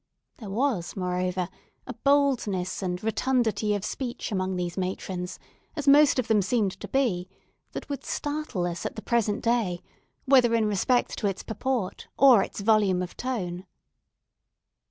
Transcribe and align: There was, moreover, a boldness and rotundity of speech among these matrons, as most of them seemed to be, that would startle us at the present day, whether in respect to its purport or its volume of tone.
There 0.37 0.49
was, 0.49 0.95
moreover, 0.97 1.47
a 1.85 1.93
boldness 1.93 2.81
and 2.81 3.03
rotundity 3.03 3.75
of 3.75 3.85
speech 3.85 4.31
among 4.31 4.55
these 4.55 4.75
matrons, 4.75 5.37
as 5.75 5.87
most 5.87 6.17
of 6.17 6.27
them 6.27 6.41
seemed 6.41 6.71
to 6.79 6.87
be, 6.87 7.29
that 7.73 7.87
would 7.87 8.03
startle 8.03 8.65
us 8.65 8.83
at 8.83 8.95
the 8.95 9.03
present 9.03 9.43
day, 9.43 9.79
whether 10.25 10.55
in 10.55 10.65
respect 10.65 11.19
to 11.19 11.27
its 11.27 11.43
purport 11.43 12.07
or 12.17 12.41
its 12.41 12.61
volume 12.61 13.03
of 13.03 13.15
tone. 13.15 13.67